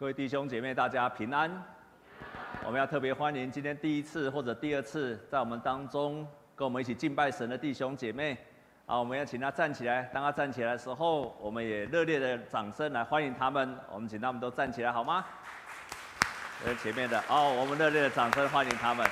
[0.00, 1.62] 各位弟兄姐妹，大家平安。
[2.64, 6.26] 我们要特别欢迎今天第一次或者第二次在我们当中
[6.56, 8.34] 跟我们一起敬拜神的弟兄姐妹。
[8.86, 10.04] 好，我们要请他站起来。
[10.04, 13.78] 当他站起来的时候，我们也热烈的掌声来欢迎他们。
[13.92, 15.22] 我们请他们都站起来好吗？
[16.64, 19.06] 呃，前面的哦，我们热烈的掌声欢迎他们，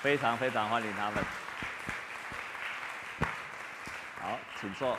[0.00, 1.24] 非常非常欢迎他们。
[4.18, 4.98] 好，请坐。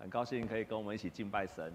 [0.00, 1.70] 很高兴可以跟我们一起敬拜神。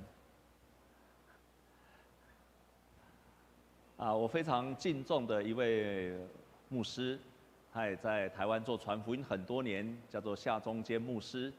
[3.98, 6.14] 啊，我非常敬重的一位
[6.70, 7.18] 牧师，
[7.74, 11.52] 他也在台湾做传福音很多年，叫做夏中坚牧师。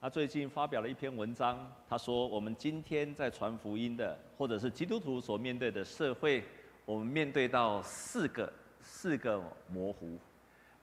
[0.00, 6.42] 他最近发表了一篇文章，他说：“我们今天在传福音的，或者是基督徒所面对的社会，
[6.84, 8.52] 我们面对到四个
[8.82, 10.18] 四个模糊。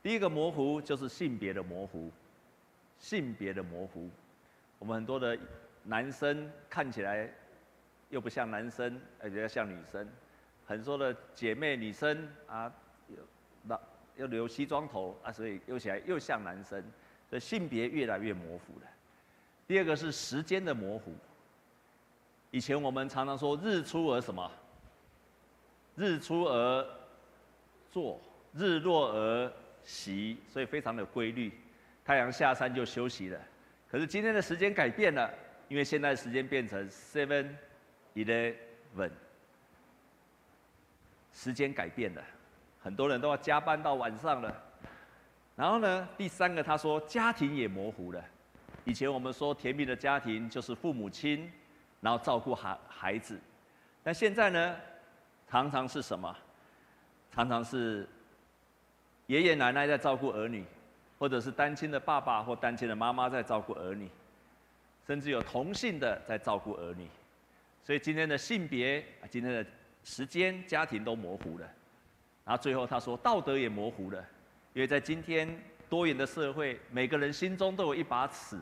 [0.02, 2.09] 第一个模糊就是性别的模糊，
[3.00, 4.09] 性别的模糊。
[4.80, 5.38] 我们很多的
[5.84, 7.30] 男生看起来。”
[8.12, 10.08] 又不像男生，而且要像女生。
[10.68, 12.72] 很多的姐妹女生啊，
[13.08, 13.18] 有
[13.64, 13.80] 那
[14.16, 16.84] 又留西装头啊，所以又起来又像男生，
[17.30, 18.88] 所以性别越来越模糊了。
[19.66, 21.14] 第二个是时间的模糊。
[22.52, 24.52] 以前我们常常说日出而什么？
[25.96, 26.88] 日出而
[27.90, 28.20] 作，
[28.53, 29.52] 日落而
[29.84, 31.52] 息，所以非常的规律。
[32.03, 33.40] 太阳下山就休息了。
[33.90, 35.34] 可是今天的时间改变了，
[35.70, 37.50] 因为现在时间变成 seven。
[38.16, 39.12] Eleven，
[41.34, 42.22] 时间改变了，
[42.81, 44.64] 很多人都要加班到晚上了。
[45.56, 48.23] 然后呢，第三个他说家庭也模糊了。
[48.84, 51.52] 以前我们说甜蜜的家庭就是父母亲，
[52.00, 53.40] 然后照顾孩孩子，
[54.03, 54.75] 但现在呢，
[55.48, 56.36] 常常是什么？
[57.31, 58.08] 常常是
[59.28, 60.66] 爷爷奶奶在照顾儿女，
[61.18, 64.09] 或者是单亲的爸爸或单亲的妈妈在照顾儿女，
[65.08, 67.08] 甚至有同性的在照顾儿女。
[67.84, 69.66] 所以今天的性别、今天的
[70.04, 71.66] 时间、家庭都模糊了，
[72.46, 74.20] 然后最后他说道德也模糊了，
[74.74, 75.48] 因为在今天
[75.90, 78.58] 多元的社会，每个人心中都有一把尺，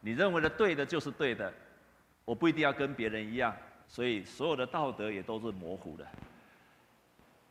[0.00, 1.52] 你认为的对的就是对的，
[2.24, 3.56] 我不一定要跟别人一样，
[3.86, 6.06] 所以所有的道德也都是模糊的。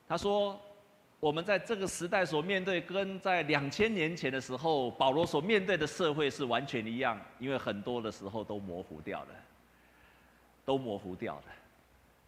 [0.08, 0.60] 他说，
[1.20, 9.30] 我们在这个时代所面对，跟在两千年前的时候保罗所面对的社会是完全一样，因为很多的时候都模糊掉了。
[10.70, 11.44] 都模糊掉了，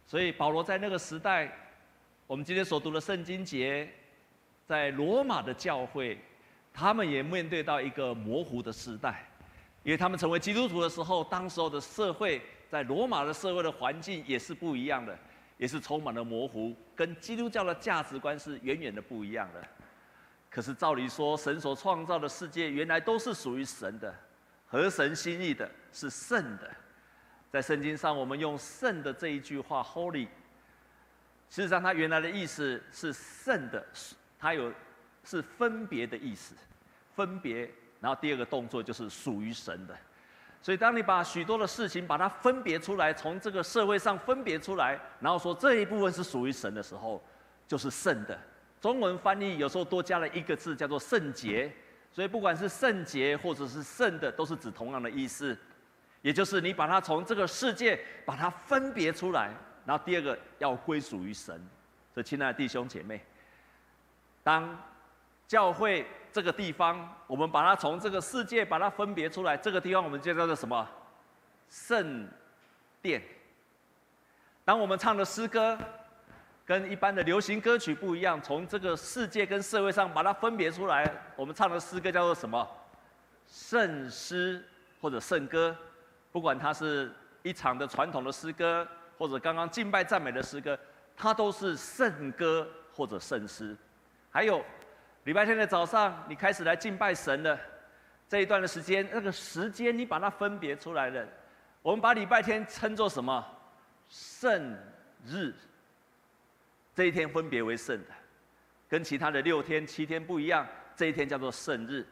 [0.07, 1.55] 所以保罗在那个时代，
[2.25, 3.87] 我们今天所读的圣经节，
[4.65, 6.17] 在罗马的教会，
[6.73, 9.27] 他们也面对到一个模糊的时代，
[9.83, 15.15] 因为他们成为基督徒的时候，当时候的社会在罗马的社会的环境也是不一样的，
[15.59, 19.63] 也是充满了模糊，跟基督教的价值观是远远的不一样的。
[20.49, 24.11] 可是照理说，神所创造的世界原来都是属于神的，
[24.65, 26.67] 合神心意的，是圣的。
[27.51, 30.25] 在圣经上，我们用“圣”的这一句话 “holy”，
[31.49, 33.85] 事实上它原来的意思是“圣的”，
[34.39, 34.71] 它有
[35.25, 36.55] 是分别的意思，
[37.13, 37.69] 分别。
[37.99, 39.93] 然后第二个动作就是属于神的。
[40.61, 47.21] 所以当你把许多的事情把它分别出来，从这个社会上分别出来，然后说这一部分是属于神的时候，
[47.67, 48.39] 就是圣的。
[48.79, 51.69] 中文翻译有时候多加了一个字，叫做“圣洁”。
[52.13, 55.57] 所以不管是圣洁或者是圣的，都是指同样的意思。
[56.21, 59.51] 也就是你把它从这个世界把它分别出来，
[59.85, 61.59] 然后第二个要归属于神。
[62.13, 63.23] 所以，亲爱的弟兄姐妹，
[64.43, 64.77] 当
[65.47, 70.87] 教会这个地方，我们把它从这个世界把它分别出来，这个地方我们就叫做什么？
[71.69, 72.27] 圣
[73.01, 73.21] 殿。
[74.63, 75.77] 当我们唱的诗歌
[76.65, 82.67] 跟一般的流行歌曲不一样，从这个世界跟社会上把它分别出来，我们唱的诗歌叫做什么？
[83.47, 84.63] 圣诗
[85.01, 85.75] 或者圣歌。
[86.31, 87.11] 不管它是
[87.43, 88.87] 一场的传统的诗歌，
[89.17, 90.77] 或者刚刚敬拜赞美的诗歌，
[91.15, 93.75] 它都是圣歌或者圣诗。
[94.29, 94.63] 还有
[95.25, 97.59] 礼拜天的早上，你开始来敬拜神了，
[98.29, 101.27] 这一段的时间，那个时间你把它分别出来了。
[101.81, 103.45] 我们把礼拜天称作什么？
[104.07, 104.77] 圣
[105.25, 105.53] 日。
[106.93, 108.11] 这一天分别为圣的，
[108.89, 110.67] 跟其他的六天、七天不一样。
[110.95, 112.05] 这一天叫做圣日。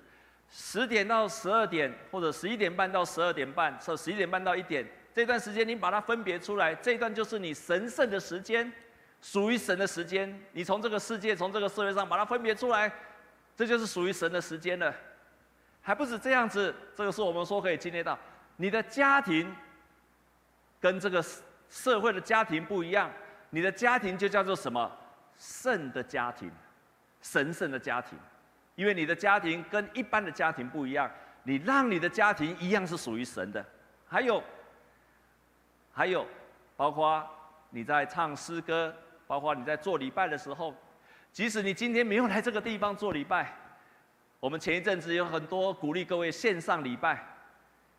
[0.52, 8.72] 十点到十二点，或者十一点半到十二点半，或十一点半到一点，这段时间你把它分别出来，这段就是你神圣的时间，
[9.22, 10.40] 属于神的时间。
[10.54, 12.92] 你从这个世界，从这个社会上把它分别出来，
[13.56, 14.94] 这就是属于神的时间了。
[15.82, 18.18] 还不止这样子，这个是我们说可以经历到，
[18.58, 19.56] 你的家庭
[20.80, 21.24] 跟这个
[21.70, 23.12] 社会的家庭不一样，
[23.52, 24.92] 你的家庭就叫做什么？
[25.38, 26.52] 圣的家庭，
[27.22, 28.18] 神圣的家庭。
[28.80, 31.12] 因为你的家庭跟一般的家庭不一样，
[31.44, 33.64] 你让你的家庭一样是属于神的。
[34.08, 34.42] 还有，
[35.92, 36.26] 还有，
[36.78, 37.22] 包括
[37.72, 38.96] 你在唱诗歌，
[39.28, 40.74] 包括你在做礼拜的时候，
[41.30, 43.54] 即使你今天没有来这个地方做礼拜，
[44.40, 47.22] 我们前一阵子有很多鼓励各位线上礼拜。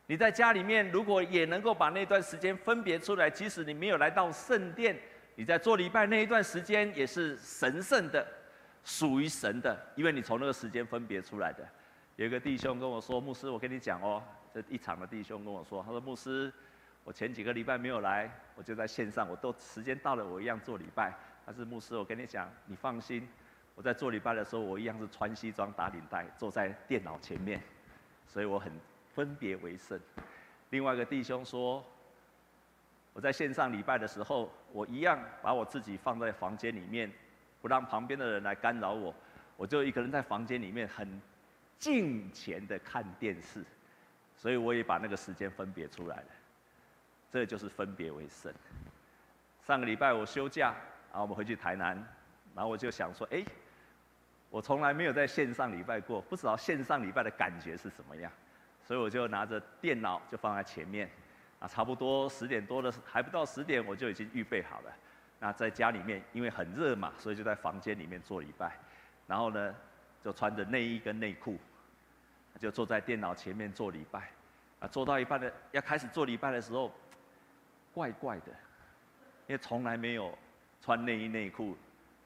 [0.06, 4.98] 你在家里面如果也能够把那段时间分别出来，即使你没有来到圣殿，
[5.34, 8.26] 你在做礼拜那一段时间也是神圣的，
[8.84, 11.66] 属于神的，因为你从那个时间分别出来的。
[12.16, 14.22] 有一个弟兄跟我说：“牧师，我跟你讲哦。”
[14.52, 16.52] 这一场的弟兄跟我说：“他说牧师，
[17.04, 21.14] 我前几个礼拜没有来，我就在线上，我都时间到了，我一样做礼拜。
[21.46, 23.26] 但是牧师，我跟你讲，你放心，
[23.74, 27.62] 我在做礼拜的时候，我一样是穿西装打领带，坐在电脑前面，
[28.26, 28.72] 所以我很
[29.14, 29.98] 分别为圣。”
[30.70, 31.84] 另外一个弟兄说
[33.14, 37.10] ：“我在线上礼拜的时候，我一样把我自己放在房间里面，
[37.60, 39.14] 不让旁边的人来干扰我，
[39.56, 41.20] 我就一个人在房间里面很
[41.78, 43.64] 静虔的看电视。”
[44.36, 46.26] 所以我也把那个时间分别出来了，
[47.30, 48.50] 这就是分别为圣。
[49.66, 50.74] 上个礼拜我休假，
[51.10, 51.94] 然后我们回去台南，
[52.54, 53.44] 然后我就想说，哎，
[54.48, 58.32] 我从来没有在线上礼拜过，不知道线上礼拜的感觉是什么样，
[58.82, 61.10] 所以我就拿着电脑就放在前面，
[61.58, 64.92] 啊，差不多十点多的，还不到十点我就已经预备好了。
[65.40, 68.78] 那在家里面，因为很热嘛，所以就在房间里面做礼拜，
[69.26, 69.74] 然后呢，
[70.22, 71.58] 就穿着内衣跟内裤。
[72.58, 74.28] 就坐在电脑前面做礼拜，
[74.80, 76.92] 啊，做到一半的要开始做礼拜的时候，
[77.94, 78.48] 怪怪的，
[79.46, 80.36] 因为从来没有
[80.82, 81.74] 穿内衣内裤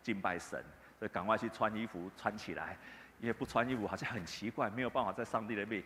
[0.02, 0.64] 敬拜神，
[0.99, 2.76] 所以赶快去穿衣服穿起来，
[3.20, 5.84] 因为不穿衣服好像很奇怪，没有办法在上帝的面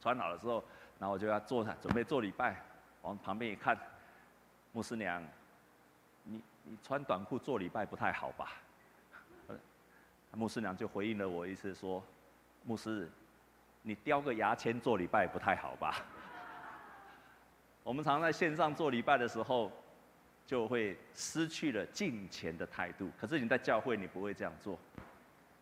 [0.00, 0.64] 穿好了之后，
[0.98, 2.60] 然后我就要坐下准备做礼拜，
[3.02, 3.78] 往旁边一看，
[4.72, 5.22] 牧师娘，
[6.64, 8.52] 你穿短裤做礼拜不太好吧？
[10.32, 12.02] 牧师娘就回应了我一次说，
[12.64, 13.08] 牧师。
[13.86, 15.96] 你叼个牙签做礼拜不太好吧？
[17.84, 19.70] 我们常在线上做礼拜的时候，
[20.46, 23.10] 就会失去了敬虔的态度。
[23.20, 24.78] 可是你在教会，你不会这样做。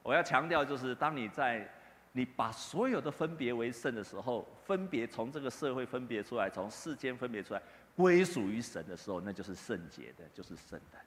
[0.04, 1.68] 我要强调就是，当你在
[2.12, 7.62] 你把所有的分别为圣的时候，分别从这个社会分别出来，从世间分别出来，
[7.96, 10.98] 归属于神的时候，那就是圣洁的，就是圣的。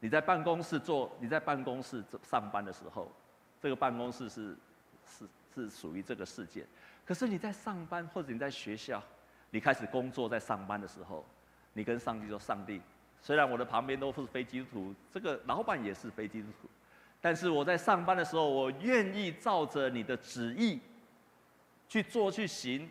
[0.00, 3.10] 你在办公室做，你在办公室上班的时候，
[3.60, 4.56] 这个办公室是
[5.06, 5.28] 是。
[5.54, 6.64] 是属于这个世界，
[7.04, 9.02] 可是你在上班或者你在学校，
[9.50, 11.26] 你开始工作在上班的时候，
[11.72, 12.80] 你跟上帝说：“上帝，
[13.20, 16.68] 虽然我的旁边都是非基督徒，这个老板也是非基督徒，
[17.20, 20.80] 但是我在上班的时候，我愿意照着你的旨意
[21.88, 22.88] 去做去行。”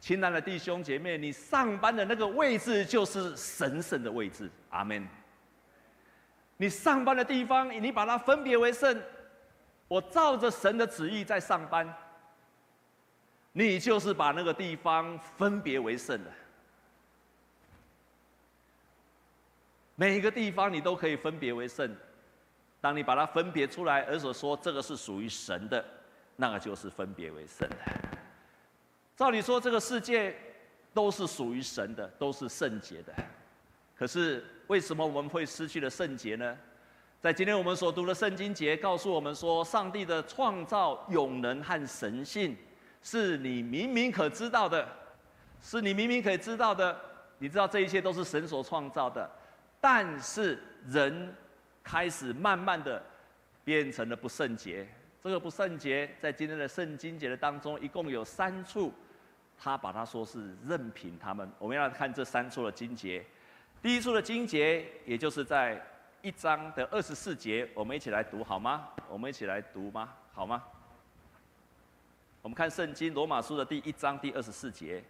[0.00, 5.06] 亲爱的弟兄姐妹，你上班的那个位置就是神圣的位置，阿门。
[6.56, 9.02] 你上班的地方，你把它分别为圣。
[9.88, 11.92] 我照着神的旨意在上班，
[13.52, 16.30] 你就是把那个地方分别为圣了。
[19.96, 21.92] 每一个地方你都可以分别为圣，
[22.80, 25.84] 当你把它分别出来，而所说这个是属于神的，
[26.36, 27.76] 那个就是分别为圣的。
[29.16, 30.36] 照理说，这个世界
[30.94, 33.12] 都是属于神的，都是圣洁的。
[33.96, 36.56] 可是为什么我们会失去了圣洁呢？
[37.20, 42.56] 在今天我们所读的圣经节告诉我们说，上帝的创造永能和神性，
[43.02, 44.86] 是你明明可知道的，
[45.60, 46.96] 是你明明可以知道的。
[47.40, 49.28] 你知道这一切都是神所创造的，
[49.80, 51.34] 但是人
[51.88, 53.02] 开始慢慢的
[53.64, 54.86] 变成了不圣洁。
[55.22, 58.92] 这个不圣洁，在今天的圣经节的当中，一共有三处，
[59.58, 61.50] 他把它说是任凭他们。
[61.58, 63.24] 我们要看这三处的经节。
[63.80, 65.82] 第一处的经节，也就是在。
[66.20, 68.88] 一章的二十四节，我们一起来读好吗？
[69.08, 70.12] 我们一起来读吗？
[70.32, 70.64] 好吗？
[72.42, 75.00] 我们看圣经罗马书的第一章第二十四节，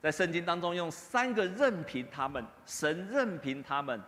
[0.00, 4.02] 在圣经当中用三个任凭他们，神任凭他们，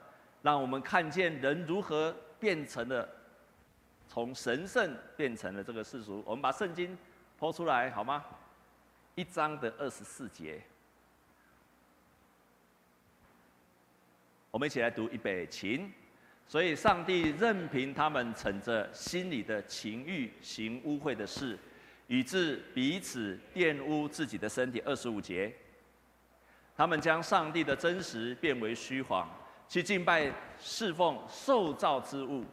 [0.44, 3.08] 让我们看见人如何变成了
[4.06, 6.22] 从神圣变成了这个世俗。
[6.26, 6.96] 我们把圣经
[7.38, 8.22] 抛出来好吗？
[9.14, 10.60] 一章的二十四节。
[14.50, 15.90] 我们一起来读预备起，
[16.46, 21.58] 所以上帝任凭他们逞着心里的情欲行污秽的事，
[22.06, 24.78] 以致彼此玷污自己的身体。
[24.80, 25.50] 二十五节，
[26.76, 29.26] 他们将上帝的真实变为虚谎，
[29.74, 32.44] 去敬拜侍奉受造之物，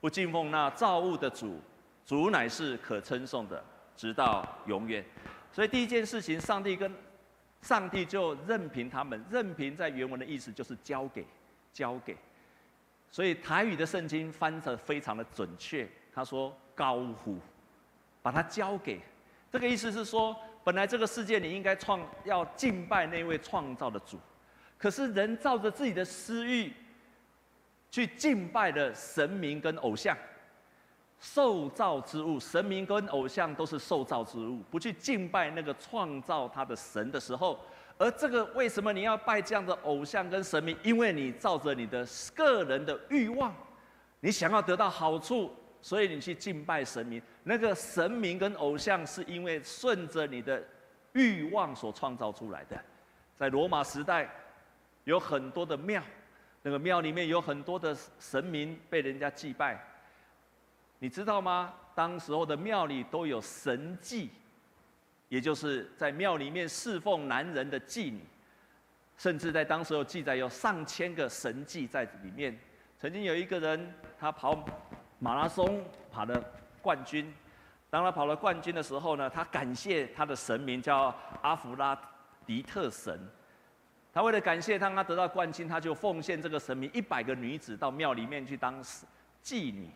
[0.00, 1.60] 不敬奉那造物的主。
[2.06, 3.60] 主乃是可称颂的，
[3.96, 5.04] 直到永远。
[5.50, 6.94] 所以第一件事情，上帝跟
[7.62, 11.26] 上帝就任凭他们，任凭在原文的意思就是交给。
[11.72, 12.16] 交给，
[13.10, 15.84] 所以台语的圣经翻得非常的准确。
[16.14, 17.36] 他说“高呼”，
[18.22, 19.00] 把它交给，
[19.50, 24.16] 这个意思是说，本来这个世界你应该创要敬拜那位创造的主，
[24.78, 26.72] 可是人照着自己的私欲
[27.90, 30.16] 去敬拜的神明跟偶像，
[31.18, 37.58] 受造之物，神明跟偶像都是受造之物，不去敬拜那个创造他的神的时候，
[37.98, 40.76] 而这个为什么你要拜这样的偶像跟神明？
[40.84, 43.52] 因为你照着你的个人的欲望，
[44.20, 47.20] 你想要得到好处，所以你去敬拜神明。
[47.42, 50.62] 那个神明跟偶像是因为顺着你的
[51.14, 52.80] 欲望所创造出来的，
[53.36, 54.30] 在罗马时代。
[55.08, 56.02] 有很多的庙，
[56.60, 59.82] 那个庙里面有很多的神明被人家祭拜，
[60.98, 61.72] 你知道吗？
[61.94, 64.28] 当时候的庙里都有神妓，
[65.30, 68.20] 也就是在庙里面侍奉男人的妓女，
[69.16, 72.54] 甚至在当时候记载有上千个神妓在里面。
[72.98, 74.62] 曾经有一个人，他跑
[75.18, 76.44] 马拉松跑了
[76.82, 77.34] 冠军，
[77.88, 81.98] 当他跑了冠军的时候呢，他感谢他的神明叫阿弗拉
[82.44, 83.18] 狄特神。
[84.12, 88.82] 他为了感谢他，他得到冠军，他就奉献这个神明一百个女子到庙里面去当
[89.42, 89.88] 妓女。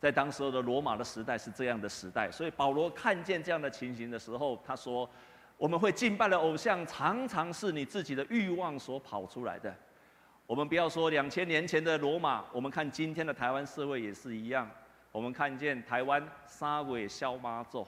[0.00, 5.08] 在当时候的罗马的时代是这样的时代，所以保罗看见这样的情形的时候，他说
[5.56, 9.74] ：“我们会敬拜的偶像，常常是你自己的欲望所跑出来的。
[10.46, 14.68] 我们不要说两千年前的罗马，我们看今天的台湾社会也是一样。
[15.10, 17.86] 我们看见台湾三尾萧妈祖，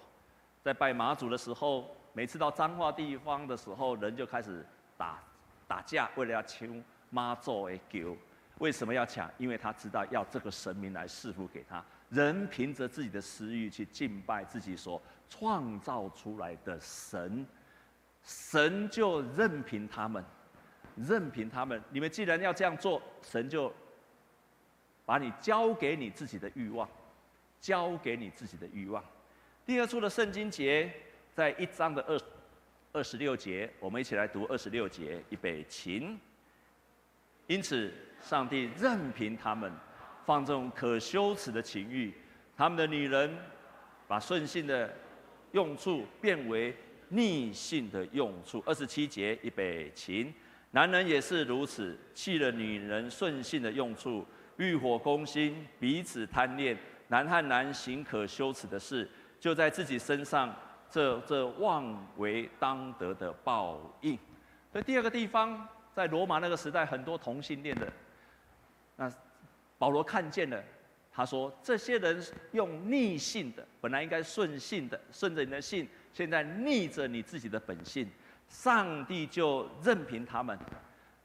[0.62, 4.64] 在拜妈祖的时候，每次到彰化地方的时候，人就开始。”
[4.98, 5.22] 打
[5.68, 6.66] 打架，为了要抢
[7.10, 8.16] 妈祖的轿，
[8.56, 9.30] 为什么要抢？
[9.36, 11.84] 因为他知道要这个神明来赐福给他。
[12.08, 17.46] 人凭着自己的私欲去敬拜自己所创造出来的神，
[18.22, 20.24] 神就任凭他们，
[20.96, 21.78] 任凭他们。
[21.90, 23.70] 你们既然要这样做，神就
[25.04, 26.88] 把你交给你自己的欲望，
[27.60, 29.04] 交给你自己的欲望。
[29.66, 30.90] 第二处的圣经节，
[31.36, 32.18] 在一章的二。
[32.92, 36.02] 二十六节，我们一起来读二十六节，预备起。
[37.46, 39.70] 因此，上帝任凭他们
[40.24, 42.14] 放纵可羞耻的情欲，
[42.56, 43.30] 他们的女人
[44.08, 44.90] 把顺性的
[45.52, 46.74] 用处变为
[47.10, 48.62] 逆性的用处。
[48.64, 50.32] 二十七节，预备起。
[50.70, 54.26] 男人也是如此，弃了女人顺性的用处，
[54.56, 56.74] 欲火攻心，彼此贪恋，
[57.08, 59.06] 男和男行可羞耻的事，
[59.38, 60.56] 就在自己身上。
[60.96, 64.18] 这这妄为当得的报应。
[64.72, 67.86] 所以第二个地方，在罗马那个时代，很多同性恋的，
[68.96, 69.12] 那
[69.76, 70.58] 保罗看见了，
[71.12, 78.10] 他说：这些人用逆性的，本来应该顺性的，顺着你的性，现在逆着你自己的本性，
[78.48, 80.58] 上帝就任凭他们，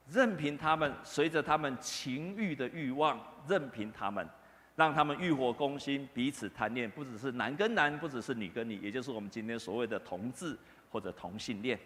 [0.09, 4.27] 任凭他们随着他们情欲的欲望，任凭他们。
[4.75, 10.57] 让他们欲火攻心，彼此贪恋，不只是男跟男，不只是女跟女，也就是我们今天所谓的同志
[10.89, 11.79] 或者同性恋。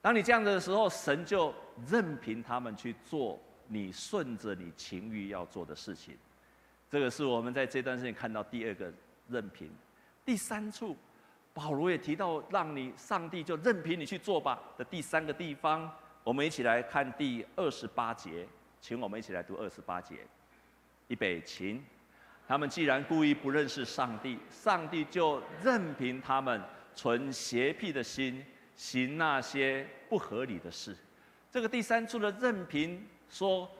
[0.00, 1.52] 当你这样子的时候，神就
[1.88, 6.16] 任凭他们去做你顺着你情欲要做的事情。
[6.88, 8.92] 这个是我们在这段时间看到第二个
[9.28, 9.68] 任凭。
[10.24, 10.96] 第三处，
[11.52, 15.90] 保罗也提到，让你上帝就任凭你去做吧的第三个地方，
[16.22, 18.46] 我们一起来看第二十八节，
[18.80, 20.18] 请我们一起来读二十八节。
[21.08, 21.84] 一北秦，
[22.48, 26.60] 他们既然故意不认识上帝，上帝就任凭他们
[26.94, 28.44] 存邪僻的心，
[28.74, 30.96] 行那些不合理的事。
[31.50, 33.70] 这个第三处的任凭，说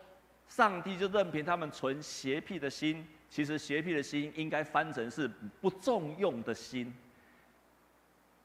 [0.48, 3.06] 上帝就任凭他们存邪僻的心。
[3.28, 5.28] 其实邪僻的心应该翻成是
[5.60, 6.94] 不重用的心，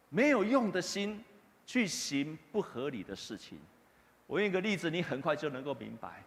[0.09, 1.23] 没有用的心
[1.67, 3.59] 去行不合理的事情。
[4.25, 6.23] 我用一个例子，你很快就能够明白。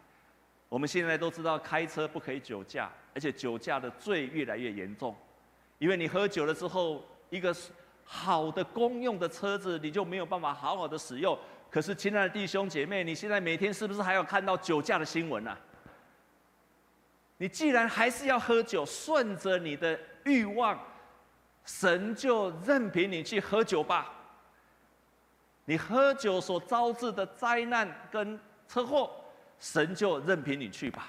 [0.75, 5.15] 我们现在都知道开车不可以酒驾，而且酒驾的罪越来越严重，
[5.79, 7.01] 因为你喝酒了之后，
[7.31, 7.55] 一个
[8.03, 11.39] 好的公用的车子你就没有办法好好的使用。
[11.71, 15.57] 可是，亲爱的弟兄姐妹，你现在每天是不是还要看到酒驾的新闻呢？
[17.37, 20.77] 你既然还是要喝酒，顺着你的欲望，
[21.65, 24.13] 神就任凭你去喝酒吧。
[25.67, 29.21] 你喝酒所招致的灾难跟车祸。
[29.65, 31.09] 神就任凭你去吧，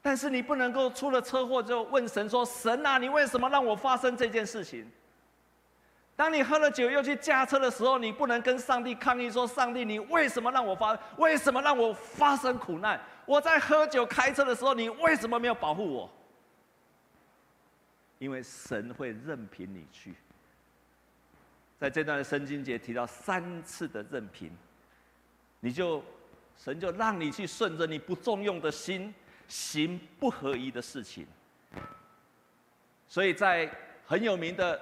[0.00, 4.88] 但是你不能够出了车祸就问神说：“神啊，你为什么让我发生这件事情？”
[6.14, 10.96] 当你喝了酒又去驾车的时候，你不能跟上帝抗议说：“上帝，你为什么让我发？
[11.16, 13.00] 为什么让我发生苦难？
[13.26, 16.08] 我在喝酒开车的时候，你为什么没有保护我？”
[18.20, 20.14] 因为神会任凭你去。
[21.80, 24.56] 在这段的圣经节提到三次的任凭，
[25.58, 26.00] 你就。
[26.62, 29.12] 神就让你去顺着你不中用的心
[29.48, 31.26] 行不合宜的事情，
[33.08, 33.68] 所以在
[34.06, 34.80] 很有名的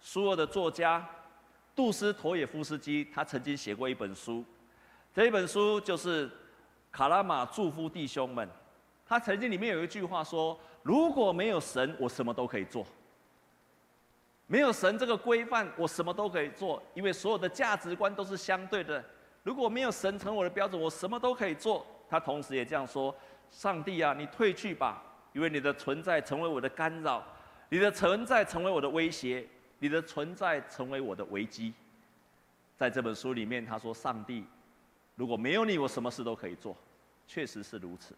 [0.00, 1.04] 苏俄的作家
[1.74, 4.44] 杜斯妥也夫斯基，他曾经写过一本书，
[5.12, 6.30] 这一本书就是
[6.92, 8.48] 卡拉玛祝福弟兄们。
[9.04, 12.86] 他曾经里面有一句话说：“如果没有神，我什么都可以做。
[14.46, 19.04] 没有神这个规范，我什么都可以做，因为所有的价值观都是相对的。
[19.46, 23.14] 如果没有神成我的标准，我什么都可以做。”他同时也这样说
[23.48, 25.00] ：“上帝啊，你退去吧，
[25.32, 27.24] 因为你的存在成为我的干扰，
[27.68, 29.46] 你的存在成为我的威胁，
[29.78, 31.72] 你的存在成为我的危机。”
[32.76, 34.44] 在这本书里面，他说：“上帝，
[35.14, 36.76] 如果没有你，我什么事都可以做。”
[37.28, 38.16] 确实是如此。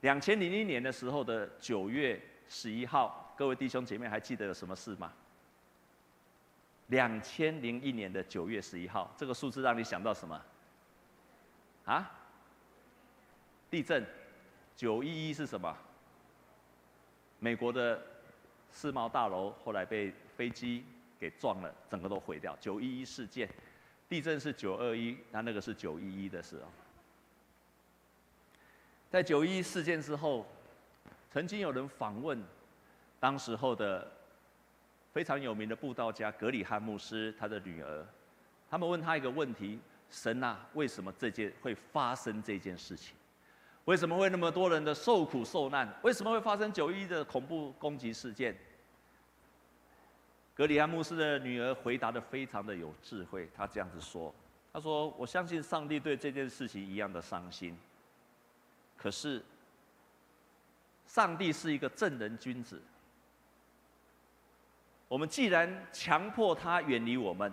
[0.00, 5.12] 两千零一年的时候的九月十一号，各位弟兄姐妹还记得有什么事吗？
[6.88, 10.40] 两千零一年的九月十一号，这个数字让你想到什么？
[11.84, 12.10] 啊？
[13.70, 14.06] 地震。
[14.76, 15.74] 九一一是什么？
[17.38, 18.00] 美国的
[18.70, 20.84] 世贸大楼后来被飞机
[21.18, 22.54] 给撞了，整个都毁掉。
[22.60, 23.48] 九一一事件，
[24.06, 26.70] 地震是九二一，那那个是九一一的时候。
[29.10, 30.46] 在九一一事件之后，
[31.30, 32.42] 曾经有人访问
[33.18, 34.10] 当时候的
[35.16, 38.06] 非常有名的布道家格里汉牧师，他的女儿，
[38.68, 39.80] 他们问他一个问题：
[40.10, 43.16] 神啊，为什么这件会发生这件事情？
[43.86, 45.90] 为什么会那么多人的受苦受难？
[46.02, 48.54] 为什么会发生九一的恐怖攻击事件？
[50.54, 54.34] 葛理翰牧师的女儿回答得非常的有智慧，她这样子说
[54.70, 57.74] ：“她说，我相信上帝对这件事情一样的伤心。”
[58.98, 59.42] 可是，
[61.06, 62.78] 上帝是一个正人君子。
[65.08, 67.52] 我们既然强迫他远离我们，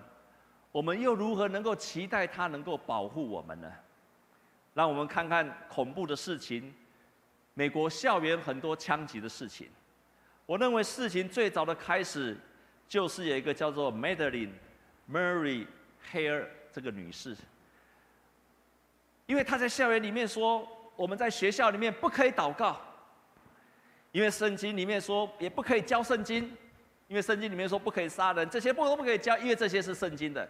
[0.71, 3.71] 我们又如何能够期待他能够保护我们呢？
[4.73, 6.73] 让我们看看恐怖的事情，
[7.53, 9.69] 美国校园很多枪击的事情。
[10.45, 12.37] 我认为事情最早的开始，
[12.87, 14.51] 就是有一个叫做 Madeline
[15.11, 15.67] Murray
[16.11, 17.35] Hair 这个女士，
[19.25, 20.67] 因为她在校园里面说。
[20.95, 22.79] 我们在学校里面不可以祷告，
[24.11, 26.55] 因为圣经里面说也不可以教圣经，
[27.13, 30.49] 因为圣经里面说不可以杀人，这些不都不可以教，因为这些是圣经的。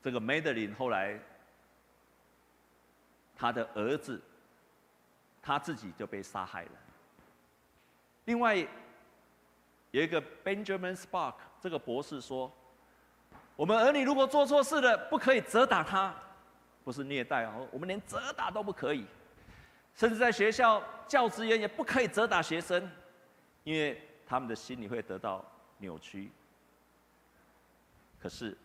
[0.00, 1.18] 这个梅德林后来，
[3.36, 4.22] 他的儿子，
[5.42, 6.70] 他自己就被杀害了。
[8.26, 8.54] 另外，
[9.90, 12.48] 有一个 Benjamin Spark 这个博士说，
[13.56, 16.14] 我们儿女如果做错事了，不可以责打他。
[16.84, 19.04] 不是虐待哦，我们连责打都不可以，
[19.96, 22.88] 甚至在学校教职员也不可以责打学生，
[23.64, 25.44] 因为他们的心理会得到
[25.78, 26.30] 扭曲。
[28.22, 28.56] 可是，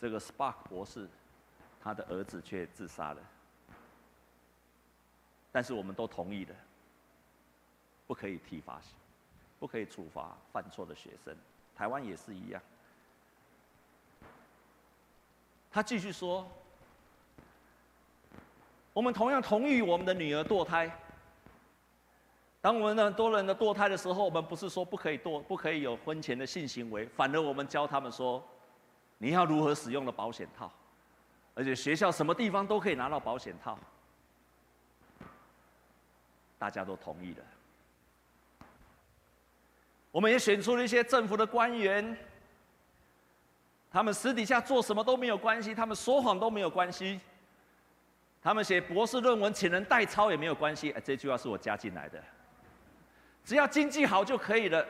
[0.00, 1.06] 这个 Spark 博士，
[1.78, 3.20] 他的儿子却自杀了。
[5.52, 6.54] 但是我们都同意的，
[8.06, 8.80] 不可以体罚，
[9.60, 11.36] 不可以处罚犯错的学生。
[11.76, 12.62] 台湾也是一样。
[15.70, 16.50] 他继续说。
[18.94, 20.90] 我们同样同意我们的女儿堕胎。
[22.60, 28.42] 当我们很多人的堕胎的时候，我们不是说不可以堕，不可以有婚前的性行为，反而我们教他们说，
[29.18, 30.70] 你要如何使用的保险套，
[31.54, 33.78] 而且学校什么地方都可以拿到保险套。
[36.58, 37.44] 大家都同意了。
[40.10, 42.16] 我们也选出了一些政府的官员，
[43.88, 47.20] 他们私底下做什么都没有关系，他们说谎都没有关系。
[48.42, 52.20] 他们写博士论文请人代抄也没有关系，哎，这句话是我加进来的。
[53.48, 54.86] 只要经济好就可以了，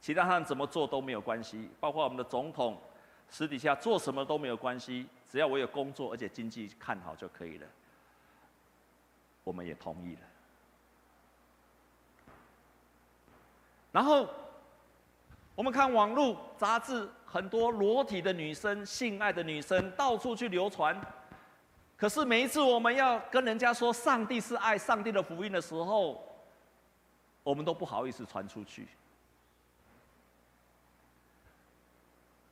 [0.00, 1.68] 其他他们怎么做都没有关系。
[1.78, 2.80] 包括我们的总统，
[3.28, 7.66] 私底下做什么都没有关系，只要我有工作而且经济看好就可以了。
[9.44, 10.20] 我们也同意了。
[13.92, 14.26] 然后
[15.54, 20.98] 我们看网络杂志，很多裸体的女生、性爱的女生到处去流传。
[21.98, 26.26] 可是每一次我们要跟人家说上帝是爱、上帝的福音的时候，
[27.50, 28.86] 我们都不好意思传出去。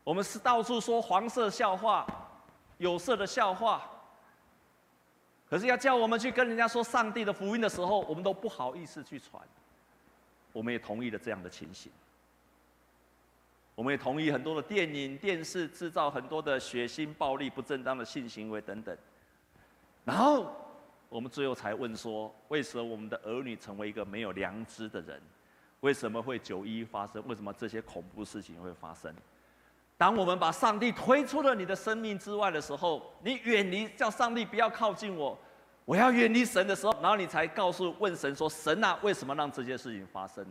[0.02, 2.04] 我们是到处说黄色笑话、
[2.78, 3.88] 有色的笑话。
[5.48, 9.40] 可是要叫我们去跟人家说上帝的福音的时候，我们都不好意思去传。
[10.52, 11.92] 我们也同意了这样的情形。
[13.76, 18.98] 我们也同意很多的电影、电视制造很多的血腥、暴力、不正当的性行为等等。
[20.04, 20.52] 然后，
[21.08, 25.20] 我们最后才问说：为什么我们的儿女成为一个没有良知的人？
[25.80, 27.22] 为什么会九一发生？
[27.26, 29.14] 为什么这些恐怖事情会发生？
[29.96, 35.38] 当我们把上帝推出了你的生命之外的时候，你远离，叫上帝不要靠近我，
[35.84, 40.44] 我要远离神的时候，然后你才告诉问神说：神啊，为什么让这些事情发生？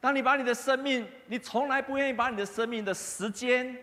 [0.00, 3.74] 当你把你的生命，你从来不愿意把你的生命的时间。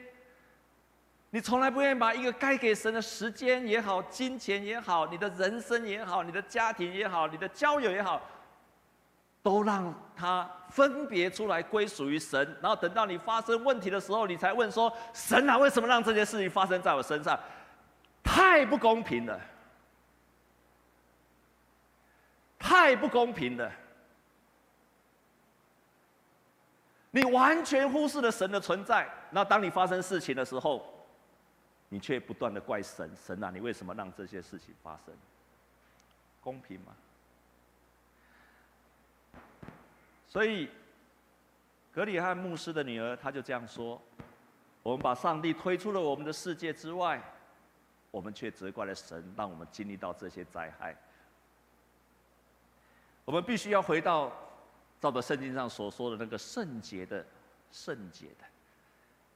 [1.34, 8.22] 你从来不愿意把一个该给神的时间也好、金钱也好、你的人生也好、你的家庭也好、你的交友也好，
[9.42, 12.58] 都让它分别出来归属于神。
[12.62, 17.40] 然后等到你发生问题的时候，你才问说：“神啊，为什么让这件事情发生在我身上？
[18.22, 19.40] 太不公平了！
[22.60, 23.72] 太不公平了！”
[27.12, 29.08] 你完全忽视了神的存在。
[29.30, 31.01] 那当你发生事情的时候，
[31.94, 35.14] 你却不断的怪神，神啊，你为什么让这些事情发生？
[36.40, 36.96] 公平吗？
[40.30, 40.70] 所以，
[41.92, 44.02] 格里汉牧师的女儿，她就这样说：
[44.82, 47.22] 我们把上帝推出了我们的世界之外，
[48.10, 50.96] 我们却责怪了神，让我们经历到这些灾害。
[53.26, 54.32] 我们必须要回到
[55.02, 57.26] 照着圣经上所说的那个圣洁的、
[57.70, 58.46] 圣洁的，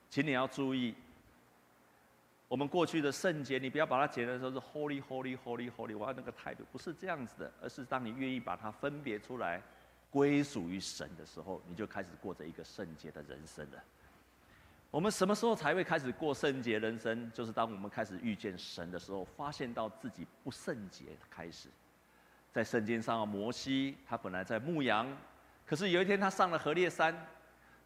[0.10, 0.96] 请你要注意。
[2.47, 9.62] 我们过去的圣洁，你不要把它解的时候是 holy holy holy holy，我要那个态度不是这样子的，而是当你愿意把它分别出来，
[10.12, 13.84] 归属于神的时候，你就开始过着一个圣洁的人生了。
[14.91, 17.31] 我们什么时候才会开始过圣洁人生？
[17.34, 21.67] 就是当我们开始遇见神的时候，发现到自己不圣洁开始。
[22.53, 25.05] 在圣经上，摩西他本来在牧羊，
[25.65, 27.13] 可是有一天他上了何烈山，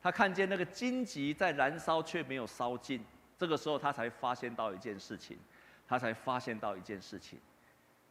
[0.02, 3.04] 他看见那个荆棘在燃烧，却没有烧尽。
[3.40, 5.40] 这个时候，他才发现到一件事情，
[5.88, 7.40] 他才发现到一件事情，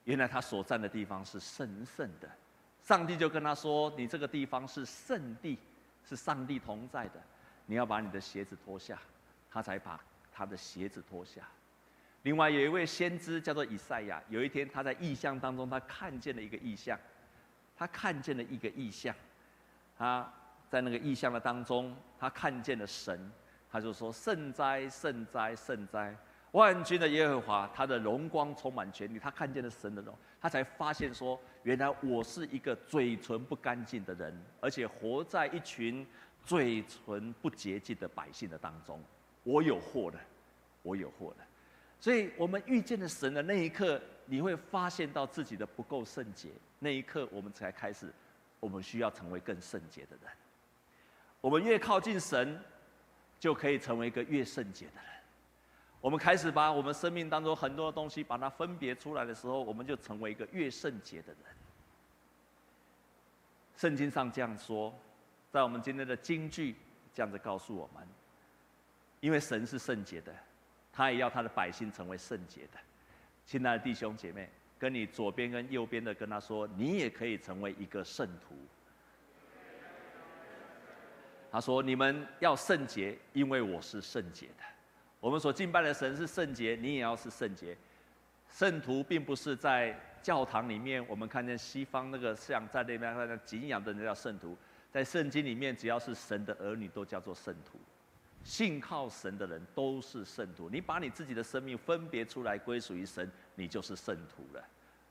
[0.04, 2.28] 原来他所站的地方是神圣的，
[2.82, 5.58] 上帝就跟他说：“你这个地方是圣地，
[6.02, 7.20] 是上帝同在的，
[7.66, 8.98] 你要把你的鞋子脱下。”
[9.50, 9.98] 他才把
[10.32, 11.42] 他的鞋子脱下。
[12.22, 16.98] 另外有一位先知叫做以赛亚，有一天他在异象当中，他看见了一个异象，
[17.76, 19.14] 他看见了一个异象，
[19.96, 20.30] 他
[20.68, 23.30] 在那个异象的当中，他看见了神。
[23.70, 26.16] 他就说：“圣哉，圣哉，圣哉！
[26.52, 29.18] 万军的耶和华，他的荣光充满全地。
[29.18, 36.06] 他看见了神的荣，他才发现说：原来我是一个嘴唇不干净的人，而且活在一群
[36.42, 38.98] 嘴唇不洁净的百姓的当中。
[39.44, 40.18] 我有祸了，
[40.82, 41.44] 我有祸了。
[42.00, 46.48] 所以，我们遇见了神的那一刻，你会发现到自己的不够圣洁。
[46.78, 48.10] 那一刻，我们才开始，
[48.60, 50.32] 我们需要成为更圣洁的人。
[51.42, 52.58] 我们越靠近神。”
[53.38, 55.04] 就可以成为一个越圣洁的人。
[56.00, 61.42] 我们开始把我们生命当中很多东西把它分别出来的时候，我们就成为一个越圣洁的人。
[63.76, 64.92] 圣经上这样说，
[65.50, 66.76] 在我们今天的金句
[67.12, 68.06] 这样子告诉我们：
[69.20, 70.34] 因为神是圣洁的，
[70.92, 72.78] 他也要他的百姓成为圣洁的。
[73.44, 74.48] 亲爱的弟兄姐妹，
[74.78, 78.54] 跟你左边跟右边的跟他说，你也可以成为一个圣徒。
[81.58, 84.62] 他说：“你们要圣洁，因为我是圣洁的。
[85.18, 87.76] 我们所敬拜的神是圣洁，你也要是圣洁。
[88.48, 94.56] 圣徒并不是在教堂里面，我们看见西方那个像在那边那个敬仰的人叫圣徒。
[94.92, 97.76] 在圣经里面，只要是神的儿女都叫做圣徒，
[98.44, 100.70] 信靠神的人都是圣徒。
[100.70, 104.64] 你把你自己的生命分别出来归属于神，你就是圣徒了，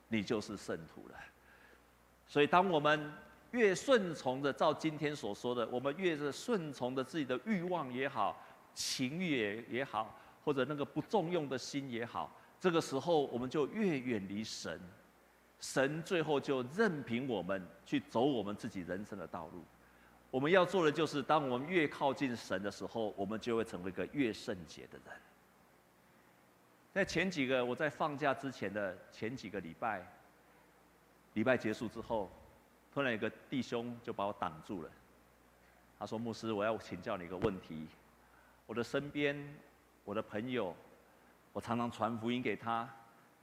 [0.08, 1.14] 你就是圣徒了。
[2.26, 3.12] 所以，当我们……
[3.52, 8.38] 越顺从的，照今天所说的，我们越是顺从的自己的欲望也好，
[8.74, 12.30] 情欲也也好，或者那个不重用的心也好，
[12.60, 14.78] 这个时候我们就越远离神，
[15.60, 19.64] 神最后就任凭我们去走我们自己人生的道路。
[20.30, 25.16] 我们要做的就是，当我们越靠近神的时候，我们就会成为一个越圣洁的人。
[26.92, 30.06] 在前几个我在放假之前的前几个礼拜，
[31.32, 32.30] 礼拜结束之后。
[32.98, 34.90] 突然有个弟兄就把我挡住了，
[36.00, 37.86] 他说：“牧师，我要请教你一个问题。
[38.66, 39.38] 我的身边，
[40.04, 40.74] 我的朋友，
[41.52, 42.92] 我常常传福音给他，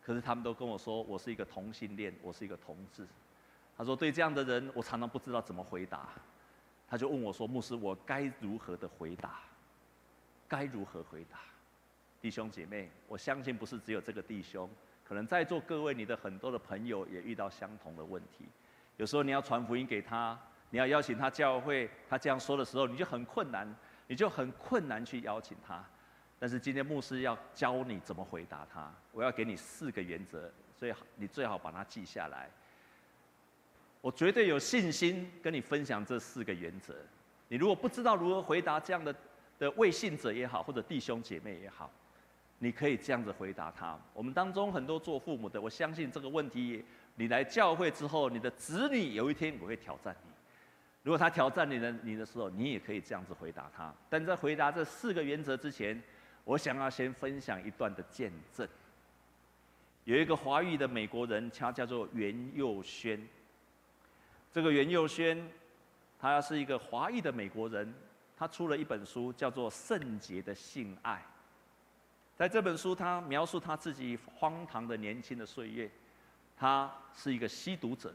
[0.02, 3.08] 可是他们都跟我说我是一个同性恋，我是一个同志。
[3.78, 6.10] 他说对这样的人，我常常不知道怎么回答。
[6.86, 9.39] 他就问我说：牧师，我该如何的回答？
[10.50, 11.39] 该如何回答？
[12.22, 14.70] 弟兄姐妹，我相信不是只有这个弟兄，
[15.06, 18.44] 可能在座各位你的很多的朋友也遇到相同的问题。”
[18.97, 20.38] 有时候你要传福音给他，
[20.69, 23.67] 你要邀请他教会，他这样说的时候，你就很困难，
[24.08, 25.84] 你就很困难去邀请他。
[26.39, 32.49] 但是今天牧师要教你怎么回答他，我要给你四个原则，所以你最好把它记下来。
[34.01, 36.93] 我绝对有信心跟你分享这四个原则。
[37.47, 39.15] 你如果不知道如何回答这样的
[39.58, 41.91] 的未信者也好，或者弟兄姐妹也好，
[42.60, 43.97] 你可以这样子回答他。
[44.13, 46.86] 我们当中很多做父母的，我相信这个问题。
[47.15, 50.30] 你来教会之后，你的子女有一天我会挑战你。
[51.01, 53.93] 如果他挑战你的你的时候，你也可以这样子回答他。
[54.10, 56.01] 但在回答这四个原则之前，
[56.43, 58.67] 我想要先分享一段的见证。
[60.04, 63.19] 有一个华裔的美国人，他叫做袁佑轩。
[64.51, 65.47] 这个袁佑轩，
[66.19, 67.93] 他是一个华裔的美国人，
[68.36, 71.13] 他出了一本书，叫做《圣洁的性爱》。
[72.36, 75.89] 在这本书，他描述他自己荒唐的年轻的岁月。
[76.58, 78.13] 他是一个吸毒者，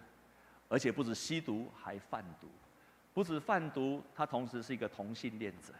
[0.68, 2.48] 而且不止吸毒，还贩毒。
[3.12, 5.72] 不止贩毒，他同时是一个同性恋者。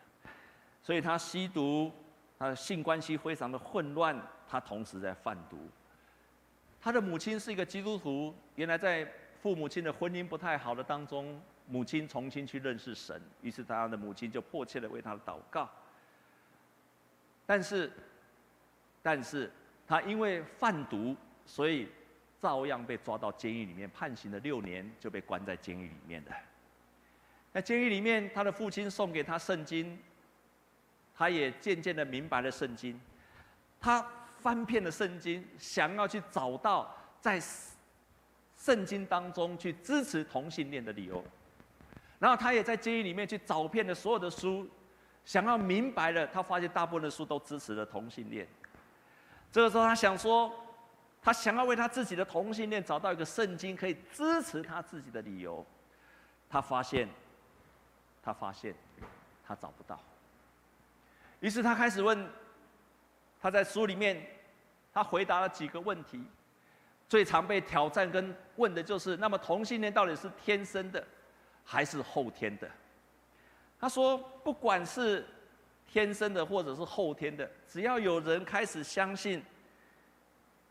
[0.82, 1.92] 所以他吸毒，
[2.38, 4.20] 他的性关系非常的混乱。
[4.48, 5.58] 他同时在贩毒。
[6.80, 15.68] 他的母亲是一个基督徒，原来在父母亲的婚姻不太好的当中，母亲重新去认识神，于是他的母亲就迫切的为他祷告。
[17.46, 17.90] 但是。
[19.02, 19.50] 但是
[19.88, 21.88] 他因为贩毒，所以
[22.40, 26.32] 照样被抓到监狱里面，判刑了六年，就被关在监狱里面的。
[27.52, 29.98] 在监狱里面，他的父亲送给他圣经，
[31.14, 32.98] 他也渐渐的明白了圣经。
[33.80, 34.06] 他
[34.38, 37.42] 翻遍了圣经，想要去找到在
[38.56, 41.22] 圣经当中去支持同性恋的理由。
[42.18, 44.68] 然后他也在监狱里面去找遍了所有的书，
[45.24, 48.46] 想要明白了，他发现大部分的书都支持了同性恋。
[49.50, 50.52] 这个时候，他想说，
[51.22, 55.64] 他想要为他自己的同性恋找到一个圣经可以支持他自己的理由。
[56.48, 57.08] 他发现，
[58.22, 58.74] 他发现，
[59.46, 60.00] 他找不到。
[61.40, 62.28] 于是他开始问，
[63.40, 64.24] 他在书里面，
[64.92, 66.24] 他回答了几个问题。
[67.08, 71.06] 最常被挑战跟问的就是：那么同性恋到底是天生的，
[71.64, 72.70] 还是后天的？
[73.78, 75.26] 他说，不管是。
[75.92, 79.44] 天生的或者是后天的，只要有人开始相信，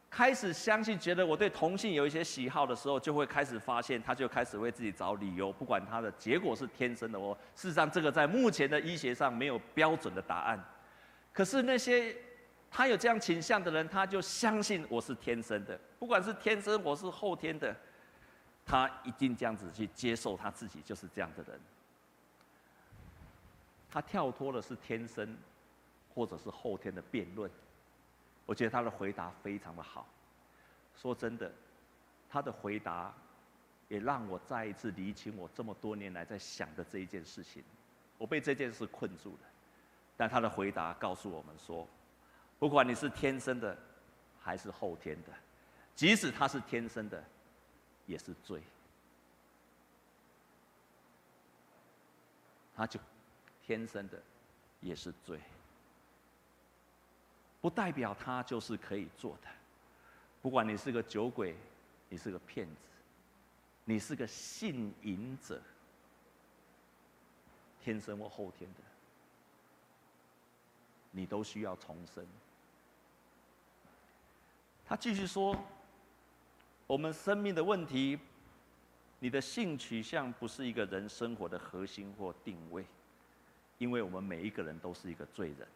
[0.09, 7.37] 开始相信，觉得我对同性有一些喜好的时候，就会开始发现，他就开始为自己找理由，不管他的结果是天生的哦。
[7.55, 10.59] 事实上，这个在目前的医学上没有标准的答案。
[11.31, 12.15] 可是那些
[12.71, 17.75] 他有这样倾向的人，他就相信我是天生的，不管是天生我是后天的，
[18.65, 21.59] 他一定这样子去接受他自己就是这样的人。
[23.91, 25.37] 他跳脱的是天生，
[26.13, 27.49] 或者是后天的辩论。
[28.49, 30.07] 我觉得他的回答非常的好。
[30.97, 31.51] 说真的，
[32.27, 33.13] 他的回答
[33.89, 37.63] 也让我再一次理清我这么多年来在想的这一件事情。
[38.17, 39.47] 我被这件事困住了，
[40.17, 41.87] 但他的回答告诉我们说，
[42.57, 43.77] 不管你是天生的，
[44.41, 45.29] 还是后天的，
[45.93, 47.23] 即使他是天生的，
[48.07, 48.63] 也是罪。
[52.75, 52.99] 他就。
[53.61, 54.19] 天生的
[54.79, 55.39] 也是罪，
[57.61, 59.49] 不代表他就是可以做的。
[60.41, 61.55] 不管你是个酒鬼，
[62.07, 62.81] 你是个骗子，
[63.83, 65.61] 你是个性淫者，
[67.83, 68.79] 天生或后天的，
[71.11, 72.25] 你都需要重生。
[74.85, 75.55] 他继续说
[76.87, 78.17] ：“我们生命的问题，
[79.19, 82.85] 你的性取向不是一个人生活的核心或定位。”
[83.77, 85.67] 因为我们每一个人都是一个罪人，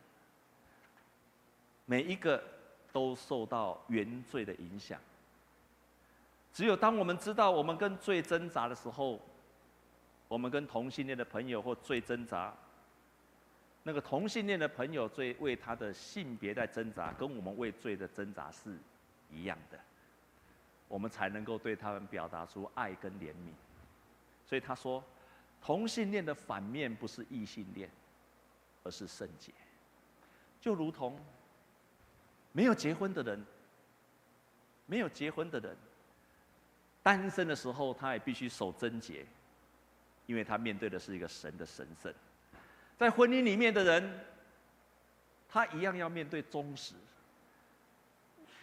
[1.94, 2.44] 每一个
[2.92, 5.00] 都受到原罪的影响。
[6.52, 9.20] 只有当我们知道我们跟罪挣扎的时候，
[10.28, 12.52] 我们跟同性恋的朋友或罪挣扎，
[13.84, 18.76] 那个同性恋的朋友最为他的性别在挣扎，跟我们为罪的挣扎是
[19.30, 19.80] 一样的，
[20.88, 23.54] 我们才能够对他们表达出爱跟怜悯。
[24.48, 25.04] 所以他说。
[25.62, 27.88] 同性恋的反面不是异性恋，
[28.84, 29.54] 而是圣洁。
[30.60, 31.18] 就如同
[32.54, 33.46] 没有结婚的人，
[34.86, 35.76] 没有结婚的人，
[37.02, 39.26] 单身的时候他也必须守贞洁，
[40.26, 42.14] 因为他面对的是一个神的神圣。
[42.98, 44.20] 在婚姻里面的人，
[45.50, 46.94] 他一样要面对忠实。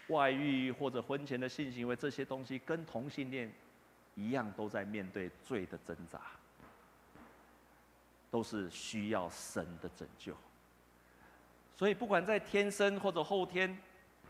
[0.08, 3.52] 外遇或者婚前的性行为这些东西，跟同性恋
[4.14, 6.20] 一样，都在面对罪的挣扎。
[8.30, 10.36] 都是需要神的拯救，
[11.80, 13.74] 所以不管在天生或者后天，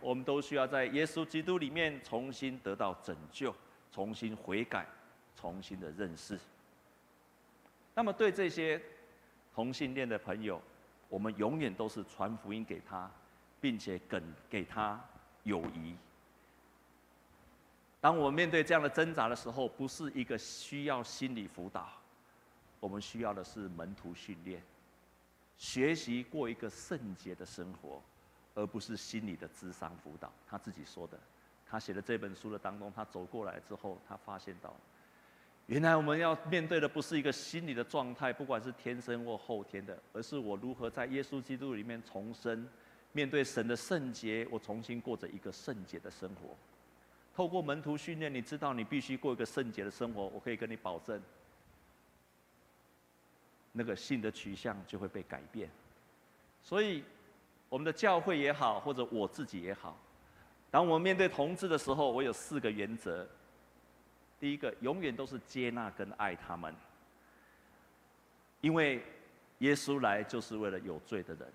[0.01, 3.53] 我们都需要在耶稣基督里面重新得到拯救，
[3.91, 4.87] 重新悔改，
[5.35, 6.39] 重新的认识。
[7.93, 8.81] 那么对这些
[9.53, 10.63] 同性恋的朋友，
[11.09, 13.11] 我们永远都是传福音给他，
[13.61, 15.05] 并且给给他
[15.43, 15.97] 友谊。
[18.01, 21.89] 当我们面对这样的挣扎的时候，不是一个需要心理辅导。
[22.79, 24.63] 我们需要的是门徒训练，
[25.61, 28.03] 学习过一个圣洁的生活，
[28.55, 30.33] 而不是心理的智商辅导。
[30.49, 31.21] 他自己说的，
[31.67, 34.75] 他写的这本书的当中，他走过来之后，他发现到，
[35.67, 42.67] 原来我们要面对的不是一个心理的状态，不管是天生或后天的，而是我如何在耶稣基督里面重生，
[43.13, 46.57] 面对神的圣洁，我重新过着一个圣洁的生活。
[47.35, 50.27] 透过门徒训练，你知道你必须过一个圣洁的生活。
[50.29, 51.23] 我可以跟你保证，
[53.73, 55.69] 那个信的取向就会被改变。
[56.63, 57.05] 所以，
[57.69, 59.99] 我们的教会也好，或者我自己也好，
[60.71, 63.27] 当我们面对同志的时候，我有四个原则。
[64.39, 66.75] 第一个，永远都是接纳跟爱他们，
[68.61, 69.03] 因为
[69.59, 71.47] 耶稣来就是为了有罪的人。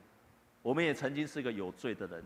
[0.61, 2.23] 我们也曾经是个有罪的人，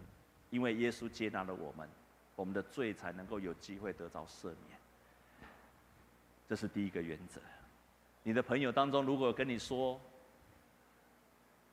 [0.50, 1.88] 因为耶稣接纳了我们。
[2.36, 4.80] 我们的罪才能够有机会得到赦免，
[6.48, 7.42] 这是第一个原则。
[8.30, 10.00] 你的朋友当中，如果跟你说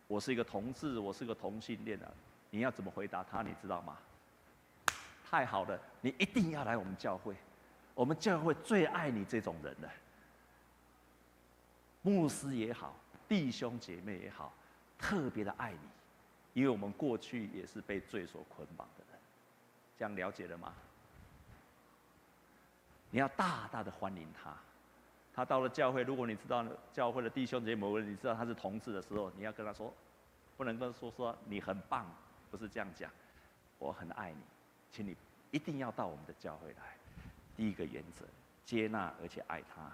[0.06, 2.10] 我是一个同志，我是个同性恋的，
[2.48, 3.42] 你要怎么回答他？
[3.42, 3.98] 你知道吗？
[5.28, 7.36] 太好了，你一定要来我们教会，
[7.94, 9.90] 我们教会最爱你这种人了。
[12.00, 12.96] 牧师也好，
[13.28, 14.50] 弟兄姐妹也好，
[14.98, 15.78] 特别的爱你，
[16.54, 19.20] 因为我们过去也是被罪所捆绑的人。
[19.98, 20.72] 这样了解了吗？
[23.10, 24.56] 你要大大的欢迎他。
[25.36, 29.92] 他到了教会，如果你知道教会的弟兄姐妹某个人，你知道他是同志的时候，你要跟他说，
[30.56, 32.10] 不能跟他说说你很棒，
[32.50, 33.10] 不是这样讲。
[33.78, 34.38] 我很爱你，
[34.90, 35.14] 请你
[35.50, 36.96] 一定要到我们的教会来。
[37.54, 38.24] 第一个原则，
[38.64, 39.92] 接纳而且爱他。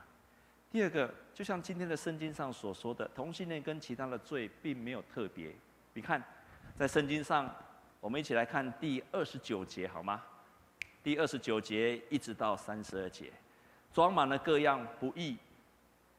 [0.70, 5.52] 第二个，就像今天的圣经上所说的，同性恋跟其他的罪并没有特别。
[5.94, 6.22] 你看，
[6.78, 7.52] 在圣经上。
[8.00, 10.20] 我们一起来看第二十九节好吗？
[11.04, 13.32] 第二十九节一直到三十二节，
[13.92, 15.36] 装满了各样不义、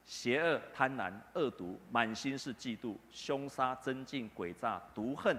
[0.05, 5.37] 邪恶、贪婪、恶毒，满心是嫉妒、凶杀、争竞、诡诈、毒恨。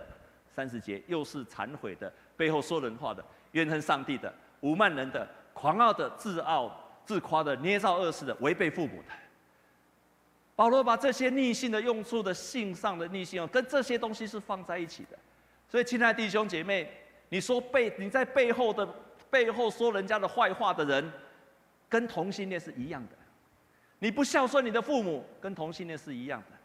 [0.55, 6.71] 三十节又是惭悔的，背后说人话的，怨恨上帝的，无慢人的，狂傲的，自傲
[7.05, 9.09] 自夸的，捏造恶事的，违背父母的。
[10.55, 15.19] 保罗把这些逆性的用处的性上的逆性哦，跟这些东西是放在一起的。
[15.69, 16.89] 所以，亲爱的弟兄姐妹，
[17.31, 18.87] 你说背你在背后的
[19.29, 21.13] 背后说人家的坏话的人，
[21.95, 23.15] 跟同性恋是一样的；
[24.01, 26.57] 你不孝顺你的父母，跟同性恋是一样的；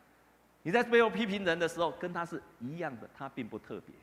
[0.63, 3.93] 你在背后批评人的时候，跟他是一样的，他并不特别，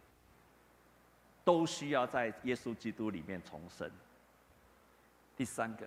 [1.43, 3.91] 都需要在耶稣基督里面重生。
[5.37, 5.85] 第三个，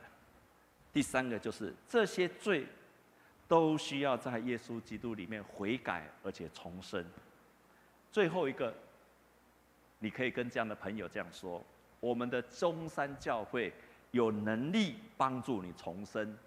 [0.91, 2.67] 第三个就是这些罪，
[3.47, 7.05] 都需要在耶稣基督里面悔改而且重生。
[8.11, 8.75] 最后一个。
[10.01, 11.61] 你可以跟这样的朋友这样说：
[11.99, 13.73] 我们的中山教会
[14.11, 16.37] 有能力帮助你重生，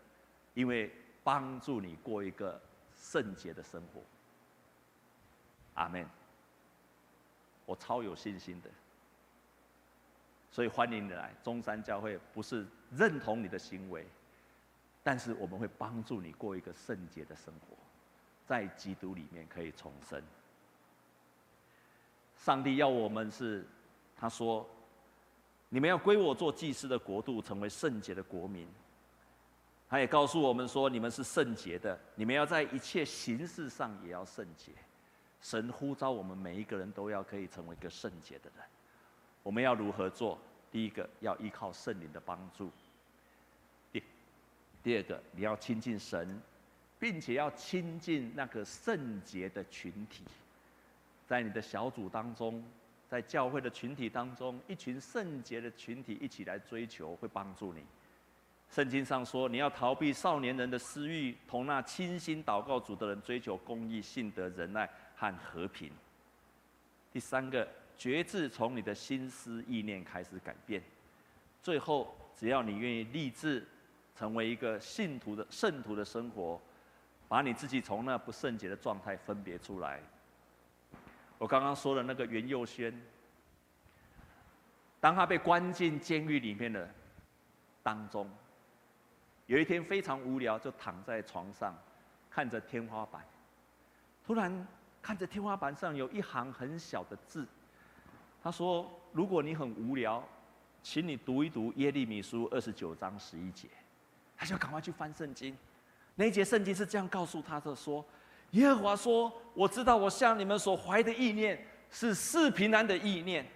[0.54, 0.90] 因为
[1.22, 2.60] 帮助你过一个
[2.94, 4.00] 圣洁的生活。
[5.74, 6.06] 阿门。
[7.64, 8.68] 我超有信心的，
[10.50, 12.18] 所以欢迎你来中山教会。
[12.34, 14.04] 不是认同你的行为，
[15.02, 17.76] 但是我们会帮助你过一个圣洁的生活，
[18.44, 20.20] 在基督里面可以重生。
[22.36, 23.64] 上帝要我们是，
[24.16, 24.68] 他说
[25.74, 28.68] ：“你们要归我做祭司的国度，成为圣洁的国民。”
[29.88, 34.70] 他也告诉我们说：“你们是圣洁的，你们要在一切行事上也要圣洁。”
[35.40, 38.64] 神呼召我们每一个人都要可以成为一个圣洁的人。
[39.42, 40.38] 我们要如何做？
[40.70, 42.66] 第一个，要依靠圣灵的帮助；
[43.90, 44.02] 第
[44.82, 46.38] 第二个，你要亲近神，
[47.00, 50.22] 并且要亲近那个圣洁的群体。
[51.26, 52.62] 在你的小组当中，
[53.12, 57.84] 在教会的群体当中，一群圣洁的群体一起来追求，会帮助你。
[58.70, 65.92] 圣经上说，你要逃避少年人的私欲，同那倾心祷告主的人追求公义、信德、仁爱和和平。
[67.12, 70.82] 第三个，决志从你的心思意念开始改变。
[71.62, 73.62] 最后，只要你愿意立志
[74.16, 76.58] 成为一个信徒的圣徒的生活，
[77.28, 80.00] 把你自己从那不圣洁的状态分别出来。
[81.42, 82.94] 我刚刚说的那个袁佑轩，
[85.00, 86.88] 当他被关进监狱里面的
[87.82, 88.30] 当中，
[89.46, 91.74] 有一天非常无聊，就躺在床上，
[92.30, 93.26] 看着天花板，
[94.24, 94.68] 突然
[95.02, 97.44] 看着天花板上有一行很小的字，
[98.40, 100.22] 他说：“如果你很无聊，
[100.80, 103.66] 请你读一读耶利米书二十九章十一节。”
[104.38, 105.58] 他就赶快去翻圣经，
[106.14, 108.06] 那一节圣经是这样告诉他的说。
[108.52, 113.46] 耶和华说：“我知道，我向你们所怀的意念是赐平安的意念，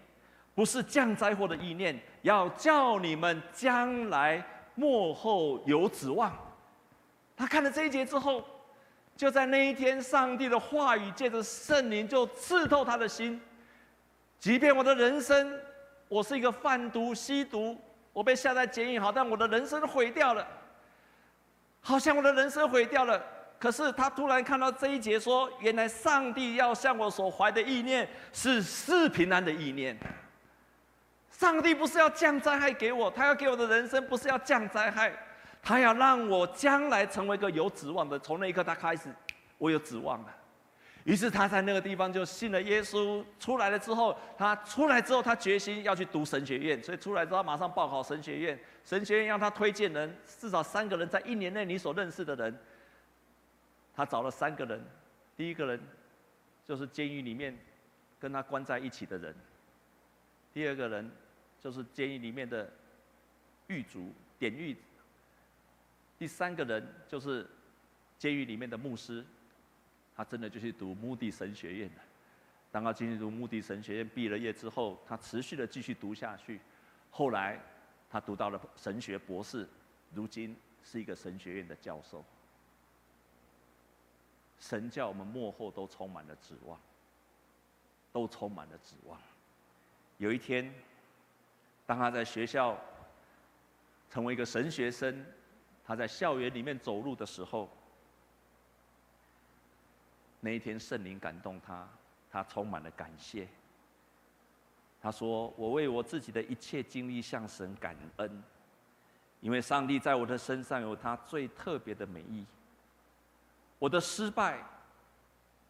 [0.55, 4.43] 不是降灾祸的意念，要叫你们将来
[4.75, 6.35] 末后有指望。”
[7.37, 8.43] 他看了这一节之后，
[9.15, 13.39] 就在那一天，上帝的话语借着圣灵就刺透他的心。
[14.39, 15.61] 即便我的人生，
[16.09, 17.79] 我是一个贩毒、吸毒，
[18.15, 20.47] 我被下在监狱，好，但我的人生毁掉了，
[21.81, 23.23] 好像我的人生毁掉了。
[23.67, 29.99] 可是他突然看到这一节说，原来上帝要向我所怀的意念是赐平安的意念。
[31.33, 35.13] 上帝不是要降灾害给我，他要给我的人生不是要降灾害，
[35.61, 38.17] 他要让我将来成为一个有指望的。
[38.21, 39.13] 从那一刻他开始，
[39.59, 40.29] 我有指望了。
[41.03, 43.21] 于是他在那个地方就信了耶稣。
[43.41, 46.81] 出来了之后，他出来之后，他决心要去读神学院。
[46.81, 48.57] 所以出来之后，马上报考神学院。
[48.85, 52.57] 神学院让他推荐人，至少三个人，在一年内你所认识的人，
[53.97, 54.81] 他找了三个人。
[55.37, 55.81] 第一个人
[56.65, 57.59] 就是监狱里面
[58.21, 59.35] 跟他关在一起的人。
[60.53, 61.11] 第二个人。
[61.59, 62.71] 就是监狱里面的
[63.67, 64.77] 狱卒、典狱。
[66.17, 67.45] 第三个人就是
[68.19, 69.25] 监狱里面的牧师，
[70.15, 72.03] 他真的就去读墓地神学院了。
[72.71, 76.61] 当他进去读穆迪神学院，毕了业之后，他持续的继续读下去。
[77.11, 77.59] 后来
[78.09, 79.67] 他读到了神学博士，
[80.13, 82.25] 如今是一个神学院的教授。
[84.61, 86.79] 神叫我们幕后都充满了指望，
[88.13, 89.21] 都充满了指望。
[90.19, 90.73] 有一天。
[91.89, 92.77] 当他在学校
[94.11, 95.25] 成为一个神学生，
[95.85, 97.71] 他在校园里面走路的时候，
[100.41, 101.89] 那一天圣灵感动他，
[102.29, 103.47] 他充满了感谢。
[105.01, 108.43] 他说：“我为我自己的一切经历向神感恩，
[109.41, 112.45] 因为上帝在我的身上有他最特别的美意。
[113.79, 114.65] 我的失败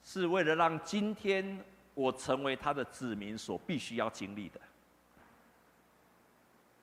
[0.05, 4.61] 是为了让今天我成为他的子民所必须要经历的。”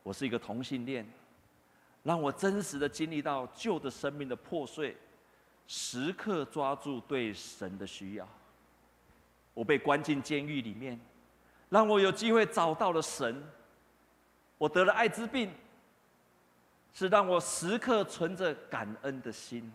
[0.03, 1.07] 我是一个同性恋，
[2.03, 4.97] 让我真实的经历到旧的生命的破碎，
[5.65, 8.27] 时刻抓住对神的需要。
[9.53, 10.99] 我被关进监狱里面，
[11.69, 13.41] 让我有机会找到了神。
[14.57, 15.53] 我得了艾滋病，
[16.93, 19.71] 是让我时刻存着感恩的心。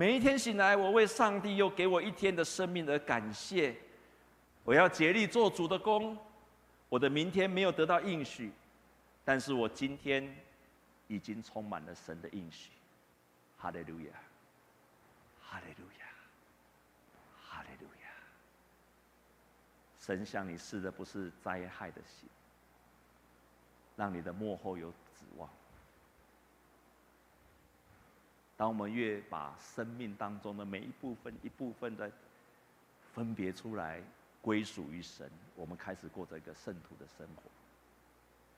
[0.00, 3.74] 每一天醒来，我为上帝又给我一天的生命而感谢。
[4.62, 6.16] 我要竭力做主的工。
[6.88, 8.52] 我的明天没有得到应许。
[9.24, 10.32] 但是我今天
[11.08, 12.70] 已经充满了神的应许，
[13.56, 14.12] 哈利路亚，
[15.42, 16.06] 哈利路亚，
[17.44, 18.08] 哈利路亚。
[19.98, 22.28] 神向你赐的不是灾害的心，
[23.96, 25.50] 让你的幕后有指望。
[28.58, 32.10] 当我们越把生命当中的每一部分、一部分的
[33.14, 34.02] 分别出来，
[34.42, 37.42] 归属于神，我们开始过着一个圣徒的生活。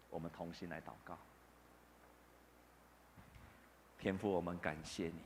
[0.08, 1.18] 我们同心来祷告，
[3.98, 5.20] 天父，我们感谢你，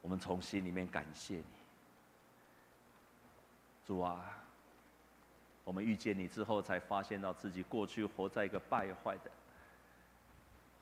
[0.00, 1.44] 我们从心里面感谢你，
[3.84, 4.24] 主啊，
[5.64, 9.30] 我们遇见你之后，才发现到自己过去活在一个败坏的，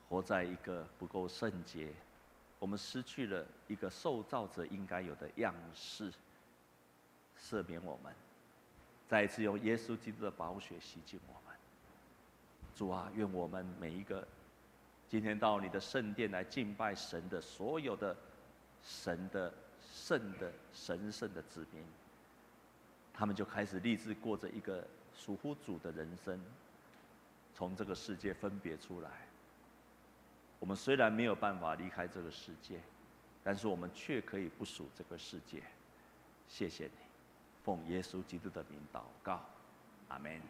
[0.09, 1.93] 活在一个不够圣洁，
[2.57, 6.11] 我们失去了一个受造者应该有的样式，
[7.39, 8.11] 赦免我们，
[9.07, 11.55] 再一次用耶稣基督的宝血洗净我们。
[12.75, 14.27] 主啊，愿我们每一个
[15.07, 18.17] 今天到你的圣殿来敬拜神的所有的
[18.81, 19.53] 神的
[19.93, 21.83] 圣的神圣的子民，
[23.13, 24.83] 他们就开始立志过着一个
[25.15, 26.41] 属乎主的人生，
[27.53, 29.28] 从这个世界分别出来。
[30.59, 32.79] 我们虽然没有办法离开这个世界，
[33.43, 35.63] 但是我们却可以不属这个世界。
[36.47, 36.91] 谢谢你，
[37.63, 39.43] 奉耶稣基督的名祷告，
[40.09, 40.41] 阿门。